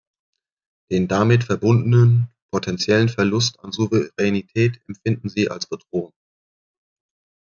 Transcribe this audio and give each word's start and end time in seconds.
Den 0.91 1.07
damit 1.07 1.43
verbundenen 1.43 2.31
potenziellen 2.51 3.07
Verlust 3.07 3.59
an 3.59 3.71
Souveränität 3.71 4.81
empfinden 4.87 5.29
sie 5.29 5.51
als 5.51 5.67
Bedrohung. 5.67 6.11